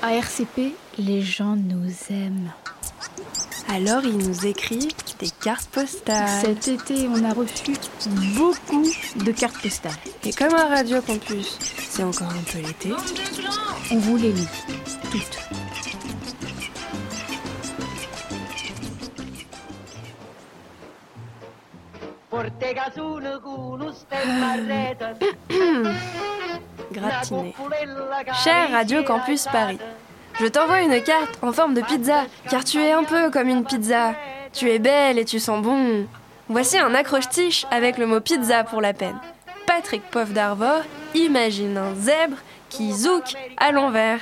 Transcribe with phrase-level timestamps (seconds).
[0.00, 2.52] À RCP, les gens nous aiment.
[3.68, 6.40] Alors ils nous écrivent des cartes postales.
[6.40, 7.72] Cet été, on a reçu
[8.36, 9.92] beaucoup de cartes postales.
[10.24, 11.58] Et comme à Radio Campus,
[11.90, 12.92] c'est encore un peu l'été.
[13.90, 14.48] On vous les lit,
[15.10, 15.38] toutes.
[26.92, 27.54] Gratiné.
[28.44, 29.78] Cher Radio Campus Paris,
[30.40, 33.64] je t'envoie une carte en forme de pizza, car tu es un peu comme une
[33.64, 34.14] pizza.
[34.52, 36.06] Tu es belle et tu sens bon.
[36.48, 39.18] Voici un accroche-tiche avec le mot pizza pour la peine.
[39.66, 40.82] Patrick Poff d'Arvor
[41.14, 42.38] imagine un zèbre
[42.70, 44.20] qui zouk à l'envers.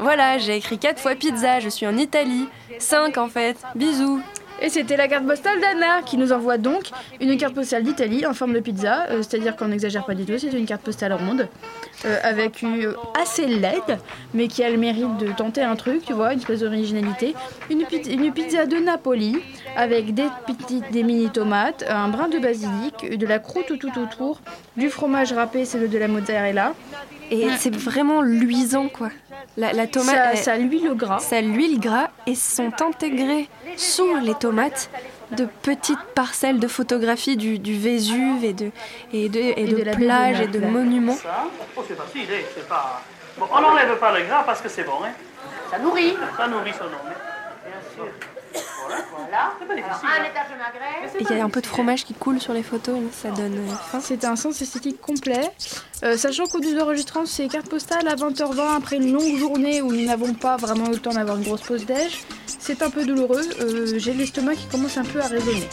[0.00, 2.48] Voilà, j'ai écrit 4 fois pizza, je suis en Italie.
[2.78, 3.56] 5 en fait.
[3.74, 4.20] Bisous.
[4.62, 6.84] Et c'était la carte postale d'Anna qui nous envoie donc
[7.20, 10.38] une carte postale d'Italie en forme de pizza, euh, c'est-à-dire qu'on n'exagère pas du tout,
[10.38, 11.48] c'est une carte postale ronde,
[12.04, 13.98] euh, avec une assez laide,
[14.34, 17.34] mais qui a le mérite de tenter un truc, tu vois, une espèce d'originalité.
[17.70, 19.36] Une pizza de Napoli
[19.76, 24.40] avec des petites, des mini tomates, un brin de basilic, de la croûte tout autour,
[24.76, 26.74] du fromage râpé, c'est le de la mozzarella.
[27.32, 29.08] Et c'est vraiment luisant quoi.
[29.56, 31.18] La, la tomate, ça, elle- ça l'huile gras.
[31.18, 34.90] ça l'huile gras et sont intégrées sous les tomates
[35.30, 38.70] de petites parcelles de photographies du, du Vésuve et de,
[39.14, 41.16] et de, et Et de de la plages et de monuments.
[41.16, 41.44] Ça,
[41.76, 43.02] oh, c'est facile, c'est pas...
[43.38, 45.12] Bon, on n'enlève pas le gras parce que c'est bon, hein.
[45.70, 46.14] Ça nourrit.
[46.36, 47.00] Ça nourrit son nom.
[47.08, 47.14] hein.
[47.66, 48.12] Bien sûr.
[49.32, 49.86] Voilà.
[49.86, 50.26] Alors, un hein.
[50.30, 51.18] étage de magret.
[51.18, 53.30] Et il y a un peu de fromage qui coule sur les photos, et ça
[53.30, 54.00] donne euh, faim.
[54.02, 55.50] C'est un sens esthétique complet.
[56.04, 59.90] Euh, sachant qu'au début d'enregistrement, c'est carte postale à 20h20 après une longue journée où
[59.90, 62.24] nous n'avons pas vraiment eu le temps d'avoir une grosse pause déj.
[62.46, 63.42] C'est un peu douloureux.
[63.60, 65.68] Euh, J'ai l'estomac qui commence un peu à résonner.